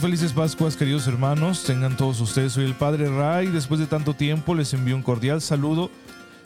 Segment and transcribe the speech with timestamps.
[0.00, 1.62] Felices Pascuas, queridos hermanos.
[1.64, 2.54] Tengan todos ustedes.
[2.54, 3.48] Soy el Padre Ray.
[3.48, 5.90] Después de tanto tiempo les envío un cordial saludo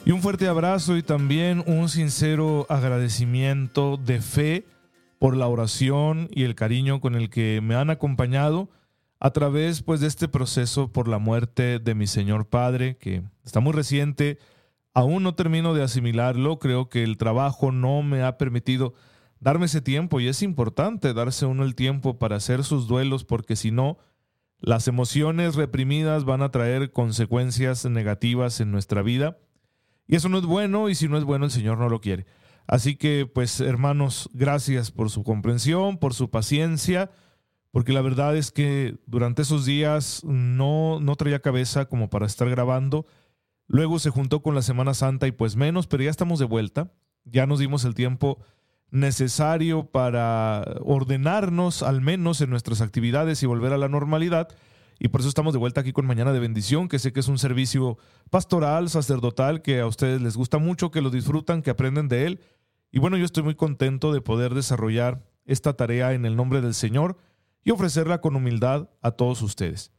[0.05, 4.67] y un fuerte abrazo y también un sincero agradecimiento de fe
[5.21, 8.71] por la oración y el cariño con el que me han acompañado
[9.21, 13.61] a través pues de este proceso por la muerte de mi Señor Padre, que está
[13.61, 14.39] muy reciente.
[14.95, 16.59] Aún no termino de asimilarlo.
[16.59, 18.95] Creo que el trabajo no me ha permitido
[19.45, 23.57] darme ese tiempo y es importante darse uno el tiempo para hacer sus duelos porque
[23.57, 23.99] si no,
[24.59, 29.37] las emociones reprimidas van a traer consecuencias negativas en nuestra vida
[30.09, 32.25] y eso no es bueno y si no es bueno el Señor no lo quiere.
[32.67, 37.11] Así que pues hermanos, gracias por su comprensión, por su paciencia,
[37.71, 42.49] porque la verdad es que durante esos días no, no traía cabeza como para estar
[42.49, 43.05] grabando.
[43.67, 46.91] Luego se juntó con la Semana Santa y pues menos, pero ya estamos de vuelta.
[47.27, 48.39] Ya nos dimos el tiempo
[48.91, 54.49] necesario para ordenarnos al menos en nuestras actividades y volver a la normalidad.
[54.99, 57.29] Y por eso estamos de vuelta aquí con Mañana de Bendición, que sé que es
[57.29, 57.99] un servicio
[58.31, 62.41] pastoral, sacerdotal, que a ustedes les gusta mucho, que lo disfrutan, que aprenden de él.
[62.93, 66.75] Y bueno, yo estoy muy contento de poder desarrollar esta tarea en el nombre del
[66.75, 67.19] Señor
[67.65, 69.93] y ofrecerla con humildad a todos ustedes.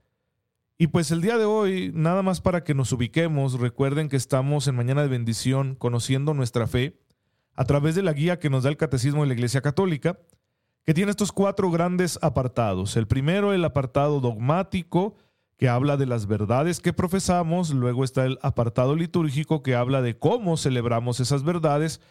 [0.78, 4.68] Y pues el día de hoy, nada más para que nos ubiquemos, recuerden que estamos
[4.68, 7.00] en Mañana de Bendición conociendo nuestra fe
[7.56, 10.20] a través de la guía que nos da el Catecismo de la Iglesia Católica,
[10.84, 12.96] que tiene estos cuatro grandes apartados.
[12.96, 15.16] El primero, el apartado dogmático,
[15.58, 17.72] que habla de las verdades que profesamos.
[17.72, 22.02] Luego está el apartado litúrgico, que habla de cómo celebramos esas verdades.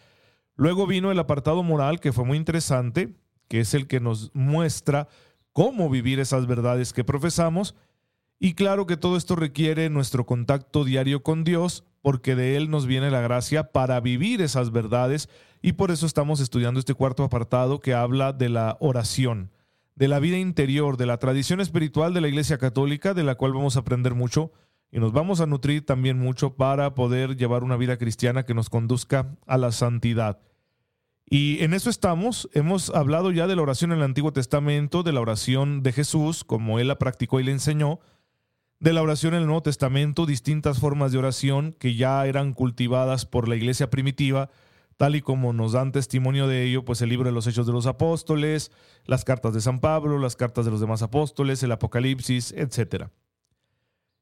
[0.55, 3.15] Luego vino el apartado moral, que fue muy interesante,
[3.47, 5.07] que es el que nos muestra
[5.53, 7.75] cómo vivir esas verdades que profesamos.
[8.39, 12.85] Y claro que todo esto requiere nuestro contacto diario con Dios, porque de Él nos
[12.85, 15.27] viene la gracia para vivir esas verdades
[15.63, 19.49] y por eso estamos estudiando este cuarto apartado que habla de la oración,
[19.95, 23.53] de la vida interior, de la tradición espiritual de la Iglesia Católica, de la cual
[23.53, 24.51] vamos a aprender mucho
[24.91, 28.69] y nos vamos a nutrir también mucho para poder llevar una vida cristiana que nos
[28.69, 30.37] conduzca a la santidad.
[31.27, 32.47] Y en eso estamos.
[32.53, 36.43] Hemos hablado ya de la oración en el Antiguo Testamento, de la oración de Jesús,
[36.43, 37.99] como él la practicó y le enseñó,
[38.85, 43.25] de la oración en el Nuevo Testamento, distintas formas de oración que ya eran cultivadas
[43.25, 44.51] por la iglesia primitiva,
[44.95, 47.73] tal y como nos dan testimonio de ello, pues el libro de los Hechos de
[47.73, 48.71] los Apóstoles,
[49.05, 53.07] las cartas de San Pablo, las cartas de los demás apóstoles, el Apocalipsis, etc.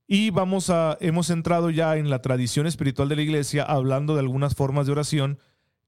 [0.08, 4.22] Y vamos a, hemos entrado ya en la tradición espiritual de la iglesia hablando de
[4.22, 5.40] algunas formas de oración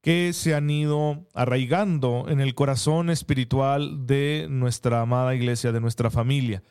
[0.02, 6.12] que se han ido arraigando en el corazón espiritual de nuestra amada iglesia, de nuestra
[6.12, 6.62] familia.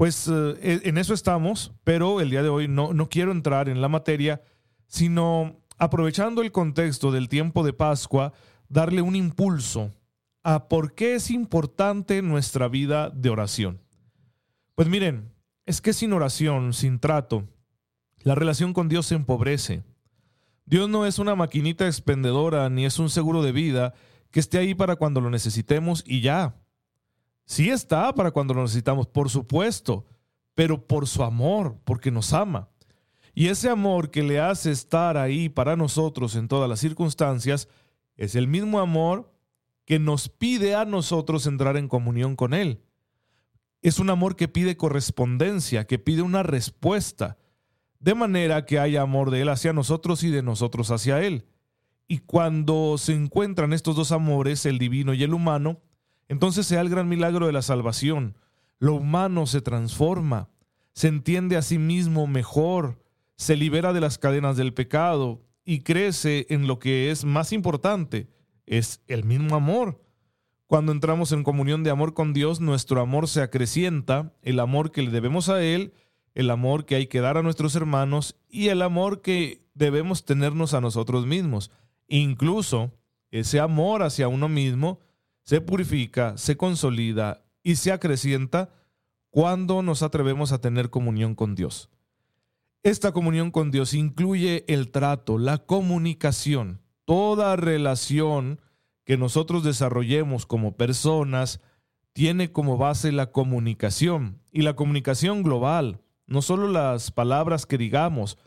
[0.00, 3.68] Pues eh, e, en eso estamos, pero el día de hoy no, no quiero entrar
[3.68, 4.40] en la materia,
[4.86, 8.32] sino aprovechando el contexto del tiempo de Pascua,
[8.70, 9.92] darle un impulso
[10.42, 13.82] a por qué es importante nuestra vida de oración.
[14.74, 15.34] Pues miren,
[15.66, 17.46] es que sin oración, sin trato,
[18.22, 19.82] la relación con Dios se empobrece.
[20.64, 23.92] Dios no es una maquinita expendedora ni es un seguro de vida
[24.30, 26.54] que esté ahí para cuando lo necesitemos y ya.
[27.50, 30.06] Sí está para cuando lo necesitamos, por supuesto,
[30.54, 32.68] pero por su amor, porque nos ama.
[33.34, 37.66] Y ese amor que le hace estar ahí para nosotros en todas las circunstancias
[38.14, 39.34] es el mismo amor
[39.84, 42.84] que nos pide a nosotros entrar en comunión con Él.
[43.82, 47.36] Es un amor que pide correspondencia, que pide una respuesta,
[47.98, 51.46] de manera que haya amor de Él hacia nosotros y de nosotros hacia Él.
[52.06, 55.80] Y cuando se encuentran estos dos amores, el divino y el humano,
[56.30, 58.36] entonces se da el gran milagro de la salvación.
[58.78, 60.48] Lo humano se transforma,
[60.92, 63.02] se entiende a sí mismo mejor,
[63.36, 68.28] se libera de las cadenas del pecado y crece en lo que es más importante,
[68.64, 70.04] es el mismo amor.
[70.68, 75.02] Cuando entramos en comunión de amor con Dios, nuestro amor se acrecienta, el amor que
[75.02, 75.94] le debemos a Él,
[76.36, 80.74] el amor que hay que dar a nuestros hermanos y el amor que debemos tenernos
[80.74, 81.72] a nosotros mismos.
[82.06, 82.92] Incluso
[83.32, 85.00] ese amor hacia uno mismo
[85.42, 88.70] se purifica, se consolida y se acrecienta
[89.30, 91.90] cuando nos atrevemos a tener comunión con Dios.
[92.82, 98.60] Esta comunión con Dios incluye el trato, la comunicación, toda relación
[99.04, 101.60] que nosotros desarrollemos como personas
[102.12, 108.38] tiene como base la comunicación y la comunicación global, no solo las palabras que digamos,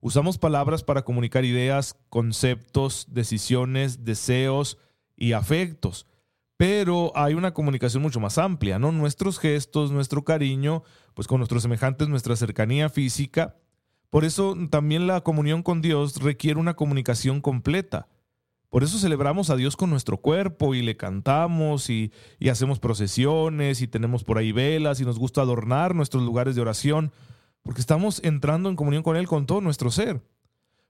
[0.00, 4.78] Usamos palabras para comunicar ideas, conceptos, decisiones, deseos
[5.16, 6.06] y afectos.
[6.58, 8.90] Pero hay una comunicación mucho más amplia, ¿no?
[8.90, 10.82] Nuestros gestos, nuestro cariño,
[11.14, 13.54] pues con nuestros semejantes, nuestra cercanía física.
[14.10, 18.08] Por eso también la comunión con Dios requiere una comunicación completa.
[18.70, 23.80] Por eso celebramos a Dios con nuestro cuerpo y le cantamos y, y, hacemos procesiones
[23.80, 27.12] y tenemos por ahí velas y nos gusta adornar nuestros lugares de oración,
[27.62, 30.22] porque estamos entrando en comunión con Él con todo nuestro ser,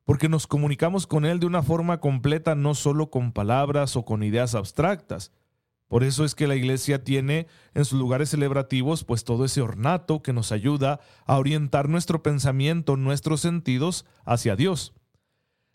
[0.05, 4.23] porque nos comunicamos con Él de una forma completa, no solo con palabras o con
[4.23, 5.31] ideas abstractas.
[5.88, 10.23] Por eso es que la iglesia tiene en sus lugares celebrativos pues todo ese ornato
[10.23, 14.93] que nos ayuda a orientar nuestro pensamiento, nuestros sentidos hacia Dios.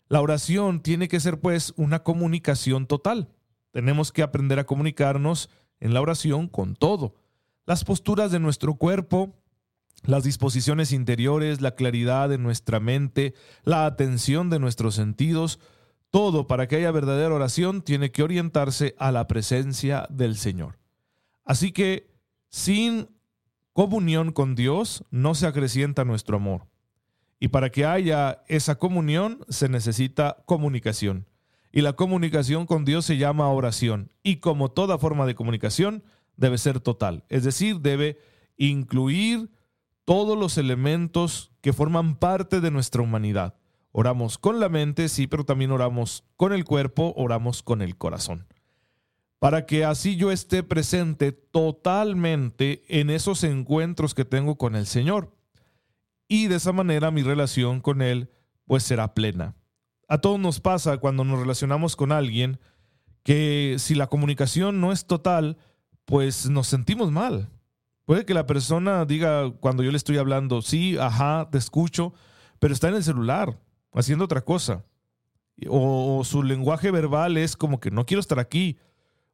[0.08, 3.28] La oración tiene que ser pues una comunicación total.
[3.72, 5.50] Tenemos que aprender a comunicarnos
[5.80, 7.16] en la oración con todo.
[7.66, 9.34] Las posturas de nuestro cuerpo,
[10.04, 13.34] las disposiciones interiores, la claridad de nuestra mente,
[13.64, 15.58] la atención de nuestros sentidos,
[16.14, 20.78] todo para que haya verdadera oración tiene que orientarse a la presencia del Señor.
[21.44, 22.14] Así que
[22.50, 23.08] sin
[23.72, 26.68] comunión con Dios no se acrecienta nuestro amor.
[27.40, 31.26] Y para que haya esa comunión se necesita comunicación.
[31.72, 34.12] Y la comunicación con Dios se llama oración.
[34.22, 36.04] Y como toda forma de comunicación,
[36.36, 37.24] debe ser total.
[37.28, 38.18] Es decir, debe
[38.56, 39.50] incluir
[40.04, 43.56] todos los elementos que forman parte de nuestra humanidad.
[43.96, 48.48] Oramos con la mente, sí, pero también oramos con el cuerpo, oramos con el corazón.
[49.38, 55.36] Para que así yo esté presente totalmente en esos encuentros que tengo con el Señor
[56.26, 58.32] y de esa manera mi relación con Él
[58.64, 59.54] pues será plena.
[60.08, 62.58] A todos nos pasa cuando nos relacionamos con alguien
[63.22, 65.56] que si la comunicación no es total,
[66.04, 67.48] pues nos sentimos mal.
[68.06, 72.12] Puede que la persona diga cuando yo le estoy hablando, sí, ajá, te escucho,
[72.58, 73.60] pero está en el celular,
[73.94, 74.84] haciendo otra cosa.
[75.68, 78.78] O, su lenguaje verbal es como que no quiero estar aquí,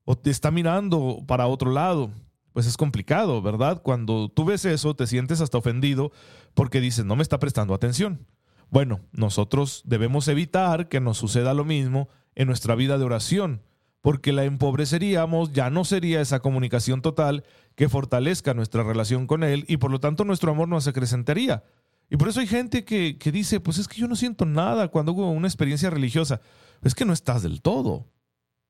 [0.05, 2.11] o te está mirando para otro lado
[2.53, 3.83] pues es complicado, ¿verdad?
[3.83, 6.13] Cuando tú ves eso, te sientes hasta ofendido
[6.55, 8.27] porque dices, no me está prestando atención.
[8.71, 13.63] Bueno, nosotros debemos evitar que nos suceda lo mismo en nuestra vida de oración,
[14.01, 19.65] porque la empobreceríamos, ya no sería esa comunicación total que fortalezca nuestra relación con Él
[19.69, 21.65] y por lo tanto nuestro amor no se acrecentaría.
[22.11, 24.89] Y por eso hay gente que, que dice, pues es que yo no siento nada
[24.89, 26.41] cuando hubo una experiencia religiosa.
[26.83, 28.09] Es que no estás del todo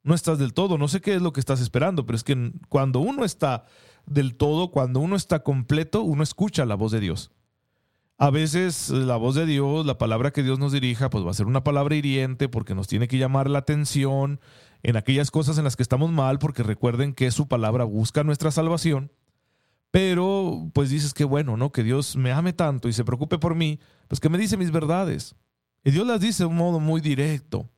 [0.02, 2.52] no estás del todo, no sé qué es lo que estás esperando, pero es que
[2.68, 3.64] cuando uno está
[4.06, 7.30] del todo, cuando uno está completo, uno escucha la voz de Dios.
[8.16, 11.34] A veces la voz de Dios, la palabra que Dios nos dirija, pues va a
[11.34, 14.40] ser una palabra hiriente porque nos tiene que llamar la atención
[14.82, 18.50] en aquellas cosas en las que estamos mal, porque recuerden que su palabra busca nuestra
[18.50, 19.10] salvación.
[19.90, 21.72] Pero pues dices que bueno, ¿no?
[21.72, 24.70] Que Dios me ame tanto y se preocupe por mí, pues que me dice mis
[24.70, 25.34] verdades.
[25.84, 27.68] Y Dios las dice de un modo muy directo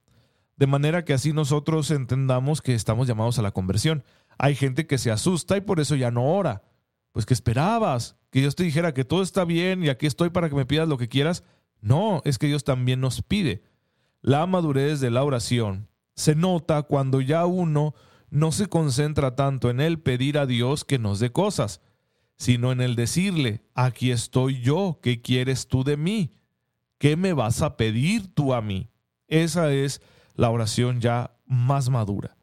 [0.56, 4.05] de manera que así nosotros entendamos que estamos llamados a la conversión.
[4.38, 6.62] Hay gente que se asusta y por eso ya no ora.
[7.11, 10.49] Pues que esperabas que Dios te dijera que todo está bien y aquí estoy para
[10.49, 11.43] que me pidas lo que quieras.
[11.81, 13.65] No, es que Dios también nos pide.
[14.20, 17.94] La madurez de la oración se nota cuando ya uno
[18.31, 21.81] no se concentra tanto en el pedir a Dios que nos dé cosas,
[22.43, 26.33] sino en el decirle, aquí estoy yo, ¿qué quieres tú de mí?
[26.99, 28.91] ¿Qué me vas a pedir tú a mí?
[29.29, 30.03] Esa es
[30.34, 32.37] la oración ya más madura.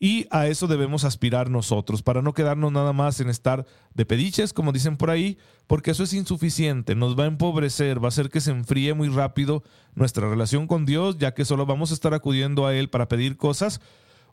[0.00, 4.54] Y a eso debemos aspirar nosotros, para no quedarnos nada más en estar de pediches,
[4.54, 8.30] como dicen por ahí, porque eso es insuficiente, nos va a empobrecer, va a hacer
[8.30, 9.64] que se enfríe muy rápido
[9.94, 13.36] nuestra relación con Dios, ya que solo vamos a estar acudiendo a Él para pedir
[13.36, 13.82] cosas,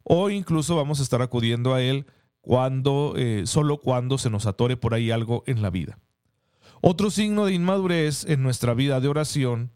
[0.04, 2.06] o incluso vamos a estar acudiendo a Él
[2.44, 5.98] cuando, eh, solo cuando se nos atore por ahí algo en la vida.
[6.82, 9.72] Otro signo de inmadurez en nuestra vida de oración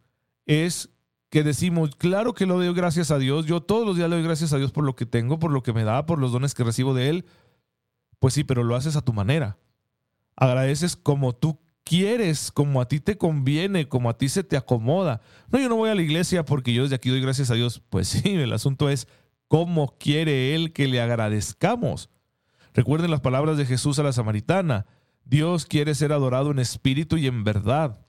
[0.46, 0.90] es
[1.30, 4.26] que decimos, claro que lo doy gracias a Dios, yo todos los días le doy
[4.26, 6.54] gracias a Dios por lo que tengo, por lo que me da, por los dones
[6.54, 7.26] que recibo de Él.
[8.20, 9.58] Pues sí, pero lo haces a tu manera.
[10.36, 15.22] Agradeces como tú quieres, como a ti te conviene, como a ti se te acomoda.
[15.50, 17.82] No, yo no voy a la iglesia porque yo desde aquí doy gracias a Dios.
[17.90, 19.08] Pues sí, el asunto es
[19.48, 22.10] cómo quiere Él que le agradezcamos.
[22.78, 24.86] Recuerden las palabras de Jesús a la samaritana.
[25.26, 28.08] Dios quiere ser adorado en espíritu y en verdad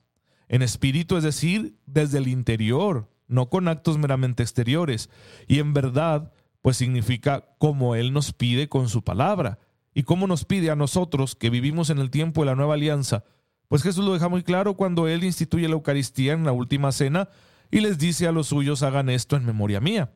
[0.49, 5.09] en espíritu, es decir, desde el interior, no con actos meramente exteriores.
[5.47, 6.33] Y en verdad,
[6.63, 9.59] pues significa como Él nos pide con su palabra.
[9.93, 13.23] Y cómo nos pide a nosotros que vivimos en el tiempo de la nueva alianza.
[13.67, 17.29] Pues Jesús lo deja muy claro cuando Él instituye la Eucaristía en la última cena
[17.69, 20.13] y les dice a los suyos hagan esto en memoria mía.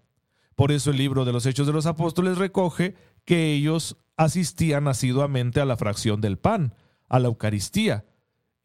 [0.55, 2.95] Por eso el libro de los Hechos de los Apóstoles recoge
[3.25, 6.75] que ellos asistían asiduamente a la fracción del pan,
[7.09, 8.05] a la Eucaristía,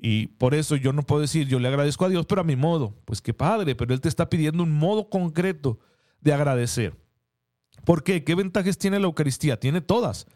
[0.00, 2.54] Y por eso yo no puedo decir, yo le agradezco a Dios, pero a mi
[2.54, 2.94] modo.
[3.04, 5.80] Pues qué padre, pero Él te está pidiendo un modo concreto
[6.20, 6.94] de agradecer.
[7.84, 8.22] ¿Por qué?
[8.22, 9.58] ¿Qué ventajas tiene la Eucaristía?
[9.58, 10.28] Tiene todas.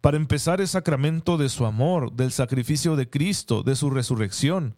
[0.00, 4.76] Para empezar, es sacramento de su amor, del sacrificio de Cristo, de su resurrección.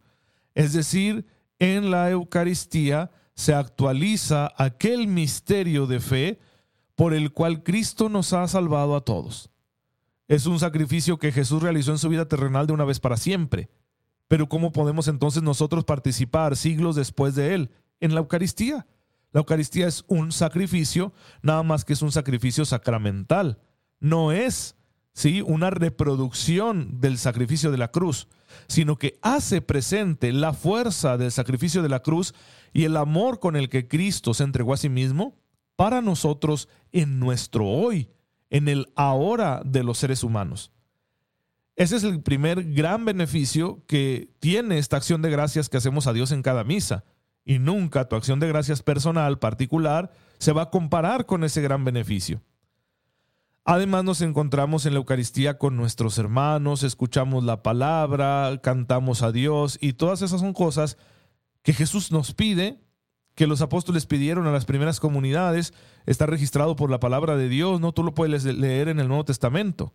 [0.54, 1.26] Es decir,
[1.58, 6.40] en la Eucaristía se actualiza aquel misterio de fe
[6.94, 9.50] por el cual Cristo nos ha salvado a todos.
[10.28, 13.68] Es un sacrificio que Jesús realizó en su vida terrenal de una vez para siempre.
[14.28, 18.86] Pero ¿cómo podemos entonces nosotros participar siglos después de él en la Eucaristía?
[19.32, 23.58] La Eucaristía es un sacrificio, nada más que es un sacrificio sacramental.
[24.00, 24.76] No es
[25.12, 25.42] ¿sí?
[25.42, 28.28] una reproducción del sacrificio de la cruz,
[28.66, 32.34] sino que hace presente la fuerza del sacrificio de la cruz
[32.72, 35.36] y el amor con el que Cristo se entregó a sí mismo
[35.76, 38.08] para nosotros en nuestro hoy,
[38.56, 40.72] en el ahora de los seres humanos.
[41.74, 46.14] Ese es el primer gran beneficio que tiene esta acción de gracias que hacemos a
[46.14, 47.04] Dios en cada misa.
[47.44, 51.84] Y nunca tu acción de gracias personal, particular, se va a comparar con ese gran
[51.84, 52.40] beneficio.
[53.62, 59.76] Además nos encontramos en la Eucaristía con nuestros hermanos, escuchamos la palabra, cantamos a Dios
[59.82, 60.96] y todas esas son cosas
[61.62, 62.80] que Jesús nos pide,
[63.36, 65.74] que los apóstoles pidieron a las primeras comunidades,
[66.06, 69.26] está registrado por la palabra de Dios, no tú lo puedes leer en el Nuevo
[69.26, 69.92] Testamento.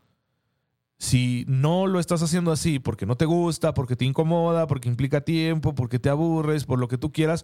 [1.00, 5.22] Si no lo estás haciendo así porque no te gusta, porque te incomoda, porque implica
[5.22, 7.44] tiempo, porque te aburres, por lo que tú quieras,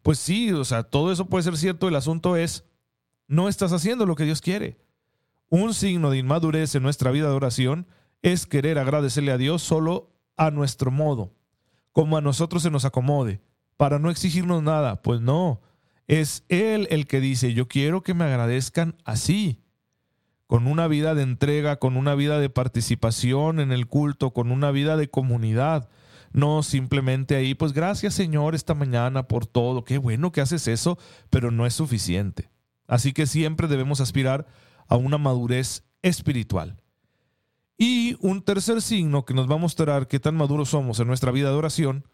[0.00, 2.64] pues sí, o sea, todo eso puede ser cierto, el asunto es,
[3.28, 4.78] no estás haciendo lo que Dios quiere.
[5.50, 7.86] Un signo de inmadurez en nuestra vida de oración
[8.22, 11.34] es querer agradecerle a Dios solo a nuestro modo,
[11.92, 13.42] como a nosotros se nos acomode,
[13.76, 15.02] para no exigirnos nada.
[15.02, 15.60] Pues no,
[16.06, 19.62] es Él el que dice, yo quiero que me agradezcan así,
[20.46, 24.70] con una vida de entrega, con una vida de participación en el culto, con una
[24.70, 25.88] vida de comunidad.
[26.32, 30.98] No simplemente ahí, pues gracias Señor esta mañana por todo, qué bueno que haces eso,
[31.30, 32.50] pero no es suficiente.
[32.86, 34.46] Así que siempre debemos aspirar
[34.86, 36.80] a una madurez espiritual.
[37.78, 41.32] Y un tercer signo que nos va a mostrar qué tan maduros somos en nuestra
[41.32, 42.04] vida de oración,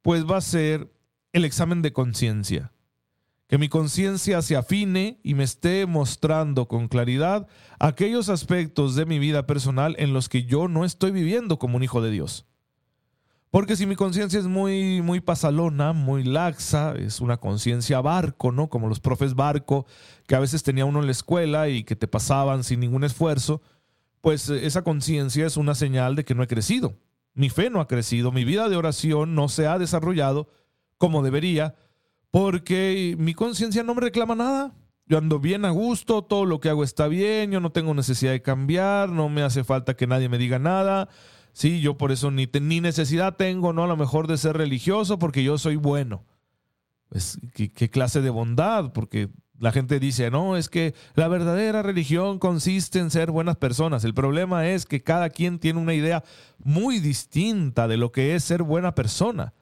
[0.00, 0.90] pues va a ser
[1.32, 2.72] el examen de conciencia.
[3.48, 7.46] Que mi conciencia se afine y me esté mostrando con claridad
[7.78, 11.82] aquellos aspectos de mi vida personal en los que yo no estoy viviendo como un
[11.82, 12.46] hijo de Dios.
[13.50, 18.70] Porque si mi conciencia es muy, muy pasalona, muy laxa, es una conciencia barco, ¿no?
[18.70, 19.84] Como los profes barco
[20.26, 23.60] que a veces tenía uno en la escuela y que te pasaban sin ningún esfuerzo,
[24.22, 26.96] pues eh, esa conciencia es una señal de que no he crecido.
[27.34, 30.48] Mi fe no ha crecido, mi vida de oración no se ha desarrollado
[31.02, 31.74] como debería,
[32.30, 34.72] porque mi conciencia no me reclama nada.
[35.06, 38.30] Yo ando bien a gusto, todo lo que hago está bien, yo no tengo necesidad
[38.30, 41.08] de cambiar, no me hace falta que nadie me diga nada
[41.52, 43.82] Sí, yo por eso ni, ni necesidad tengo, ¿no?
[43.82, 46.24] A lo mejor de ser religioso porque yo soy bueno.
[47.08, 48.92] Pues, ¿qué, ¿qué, clase de bondad?
[48.92, 49.28] Porque
[49.58, 54.04] la gente dice, no, es que la verdadera religión consiste en ser buenas personas.
[54.04, 56.22] El problema es que cada quien tiene una idea
[56.62, 59.52] muy distinta de lo que es ser buena persona.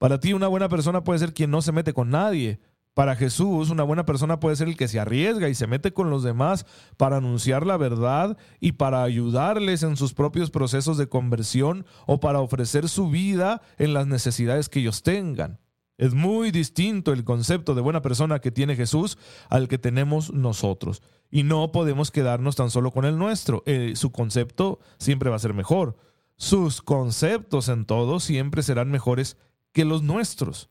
[0.00, 2.58] Para ti una buena persona puede ser quien no se mete con nadie,
[2.94, 6.10] para Jesús, una buena persona puede ser el que se arriesga y se mete con
[6.10, 6.66] los demás
[6.96, 12.40] para anunciar la verdad y para ayudarles en sus propios procesos de conversión o para
[12.40, 15.60] ofrecer su vida en las necesidades que ellos tengan.
[15.98, 19.18] Es muy distinto el concepto de buena persona que tiene Jesús
[19.50, 21.02] al que tenemos nosotros.
[21.30, 23.62] Y no podemos quedarnos tan solo con el nuestro.
[23.66, 25.96] Eh, su concepto siempre va a ser mejor.
[26.36, 29.36] Sus conceptos en todo siempre serán mejores
[29.72, 30.70] que los nuestros.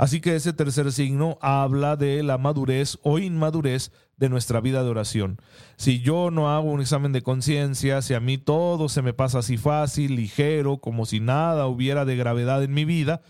[0.00, 4.88] Así que ese tercer signo habla de la madurez o inmadurez de nuestra vida de
[4.88, 5.38] oración.
[5.76, 9.40] Si yo no hago un examen de conciencia, si a mí todo se me pasa
[9.40, 13.20] así fácil, ligero, como si nada hubiera de gravedad en mi vida,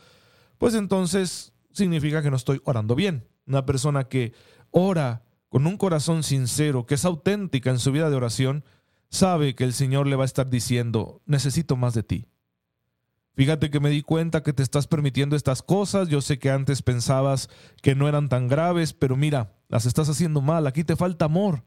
[0.59, 3.27] pues entonces significa que no estoy orando bien.
[3.47, 4.33] Una persona que
[4.71, 8.65] ora con un corazón sincero, que es auténtica en su vida de oración,
[9.09, 12.27] sabe que el Señor le va a estar diciendo, necesito más de ti.
[13.35, 16.09] Fíjate que me di cuenta que te estás permitiendo estas cosas.
[16.09, 17.49] Yo sé que antes pensabas
[17.83, 20.67] que no eran tan graves, pero mira, las estás haciendo mal.
[20.67, 21.65] Aquí te falta amor.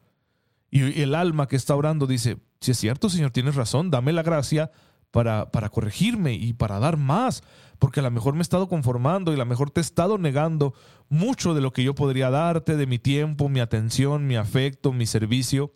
[0.69, 4.23] Y el alma que está orando dice, si es cierto, Señor, tienes razón, dame la
[4.23, 4.71] gracia
[5.11, 7.43] para, para corregirme y para dar más,
[7.77, 10.17] porque a lo mejor me he estado conformando y a lo mejor te he estado
[10.17, 10.73] negando
[11.09, 15.05] mucho de lo que yo podría darte, de mi tiempo, mi atención, mi afecto, mi
[15.05, 15.75] servicio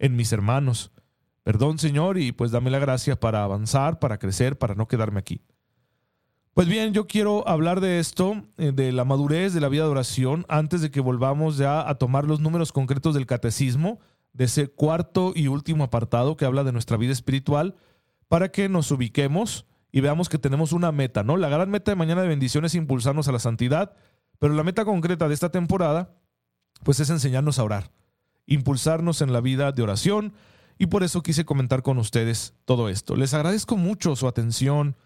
[0.00, 0.90] en mis hermanos.
[1.42, 5.40] Perdón, Señor, y pues dame la gracia para avanzar, para crecer, para no quedarme aquí.
[6.54, 9.90] Pues bien, yo quiero hablar de esto, eh, de la madurez de la vida de
[9.90, 14.00] oración, antes de que volvamos ya a tomar los números concretos del catecismo,
[14.34, 17.76] de ese cuarto y último apartado que habla de nuestra vida espiritual,
[18.28, 21.36] para que nos ubiquemos y veamos que tenemos una meta, ¿no?
[21.36, 23.94] La gran meta de Mañana de Bendición es impulsarnos a la santidad,
[24.38, 26.14] pero la meta concreta de esta temporada,
[26.82, 27.92] pues es enseñarnos a orar,
[28.46, 30.34] impulsarnos en la vida de oración,
[30.82, 33.14] y por eso quise comentar con ustedes todo esto.
[33.14, 34.96] Les agradezco mucho su atención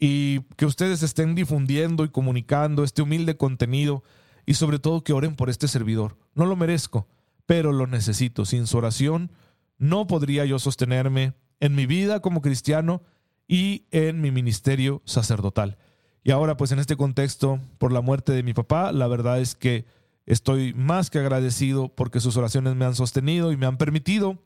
[0.00, 4.02] y que ustedes estén difundiendo y comunicando este humilde contenido
[4.46, 6.18] y sobre todo que oren por este servidor.
[6.34, 7.06] No lo merezco,
[7.46, 8.44] pero lo necesito.
[8.44, 9.30] Sin su oración
[9.78, 13.04] no podría yo sostenerme en mi vida como cristiano
[13.46, 15.78] y en mi ministerio sacerdotal.
[16.24, 19.54] Y ahora, pues en este contexto, por la muerte de mi papá, la verdad es
[19.54, 19.86] que
[20.26, 24.42] estoy más que agradecido porque sus oraciones me han sostenido y me han permitido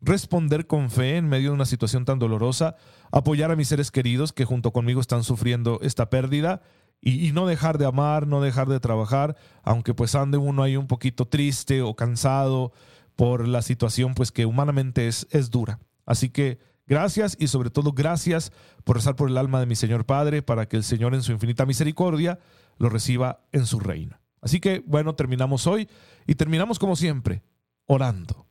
[0.00, 2.76] responder con fe en medio de una situación tan dolorosa,
[3.10, 6.62] apoyar a mis seres queridos que junto conmigo están sufriendo esta pérdida
[7.00, 10.88] y, no dejar de amar, no dejar de trabajar, aunque pues ande uno ahí un
[10.88, 12.72] poquito triste o cansado
[13.14, 15.78] por la situación pues que humanamente es, es dura.
[16.06, 18.52] Así que gracias y sobre todo gracias
[18.84, 21.32] por rezar por el alma de mi Señor Padre para que el Señor en su
[21.32, 22.40] infinita misericordia
[22.78, 24.18] lo reciba en su reino.
[24.40, 25.88] Así que bueno, terminamos hoy
[26.26, 27.42] y terminamos como siempre,
[27.86, 28.47] orando.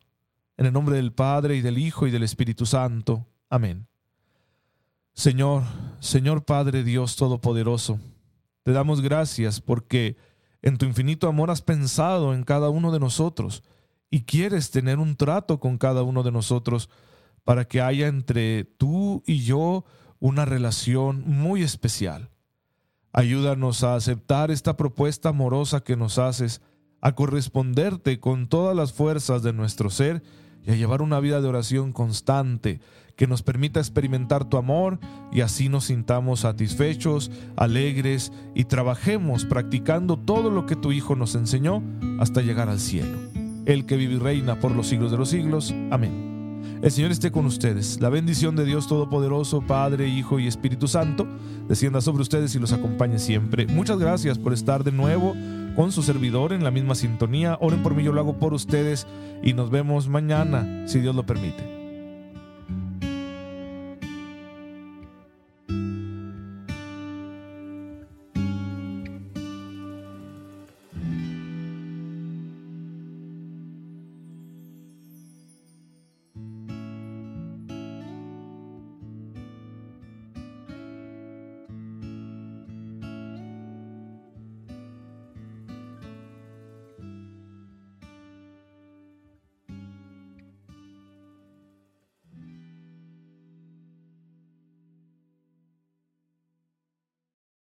[0.57, 3.27] En el nombre del Padre y del Hijo y del Espíritu Santo.
[3.47, 3.87] Amén.
[5.13, 5.63] Señor,
[5.99, 7.99] Señor Padre Dios Todopoderoso,
[8.63, 10.17] te damos gracias porque
[10.63, 13.63] en tu infinito amor has pensado en cada uno de nosotros
[14.09, 16.89] y quieres tener un trato con cada uno de nosotros
[17.43, 19.85] para que haya entre tú y yo
[20.19, 22.29] una relación muy especial.
[23.13, 26.61] Ayúdanos a aceptar esta propuesta amorosa que nos haces,
[26.99, 30.23] a corresponderte con todas las fuerzas de nuestro ser
[30.67, 32.81] y a llevar una vida de oración constante
[33.15, 34.99] que nos permita experimentar tu amor
[35.31, 41.33] y así nos sintamos satisfechos, alegres y trabajemos practicando todo lo que tu Hijo nos
[41.35, 41.81] enseñó
[42.19, 43.17] hasta llegar al cielo.
[43.65, 45.73] El que vive y reina por los siglos de los siglos.
[45.89, 46.27] Amén.
[46.81, 47.99] El Señor esté con ustedes.
[48.01, 51.25] La bendición de Dios Todopoderoso, Padre, Hijo y Espíritu Santo,
[51.67, 53.65] descienda sobre ustedes y los acompañe siempre.
[53.67, 55.33] Muchas gracias por estar de nuevo
[55.77, 57.55] con su servidor en la misma sintonía.
[57.61, 59.05] Oren por mí, yo lo hago por ustedes
[59.43, 61.86] y nos vemos mañana, si Dios lo permite.